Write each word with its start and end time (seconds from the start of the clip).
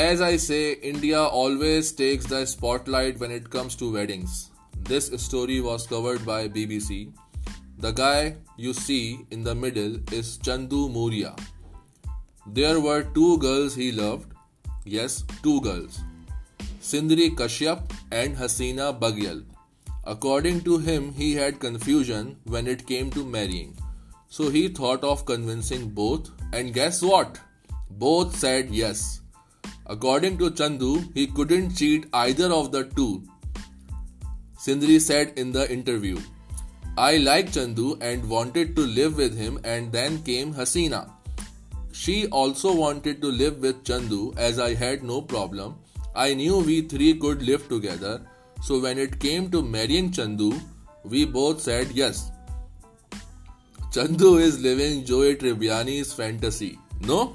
as 0.00 0.22
I 0.22 0.38
say 0.38 0.74
India 0.82 1.20
always 1.32 1.92
takes 1.96 2.26
weddings 3.82 4.30
this 4.90 5.08
story 5.12 5.60
was 5.60 5.86
covered 5.88 6.18
by 6.24 6.48
B 6.48 6.66
B 6.66 6.80
C 6.80 7.04
the 7.82 7.90
guy 7.90 8.34
U 8.58 8.72
C 8.72 9.16
Maurya 10.92 11.30
there 12.46 12.76
were 12.76 13.00
two 13.00 13.36
girls 13.36 13.78
loud 13.78 14.20
yes 14.86 15.22
two 15.42 15.58
girls 15.60 15.98
Sundari 16.90 17.28
Kashyap 17.38 17.92
and 18.10 18.36
Haseena 18.40 18.90
Begum 18.90 19.40
according 19.86 20.60
to 20.60 20.78
him 20.78 21.10
had 21.10 21.60
confusion 21.60 22.32
when 22.46 22.68
it 22.68 22.86
came 22.86 23.10
to 23.14 23.24
marrying 23.24 23.70
so 24.30 24.50
yes 28.70 29.20
according 29.88 30.36
to 30.38 30.48
چند 30.48 30.82
had 31.16 32.06
Haseena 40.58 41.02
she 41.94 42.24
also 42.32 42.72
want 42.76 43.08
with 43.60 43.84
Chand 43.84 44.12
as 44.36 44.60
I 44.60 44.76
had 44.76 45.04
no 45.04 45.20
problem 45.20 45.72
I 46.14 46.34
knew 46.34 46.60
we 46.60 46.80
three 46.82 47.12
good 47.18 47.42
Lugar 47.42 48.16
so 48.66 48.80
when 48.80 48.98
it 48.98 49.20
came 49.20 49.50
to 49.50 49.60
marine 49.60 50.12
چند 50.12 50.40
we 51.04 51.24
both 51.24 51.62
said 51.62 51.98
yes 51.98 52.24
چند 53.94 54.22
از 54.22 54.58
لگ 54.58 55.04
جو 55.06 55.24
fantasy 56.16 56.74
نو 57.00 57.24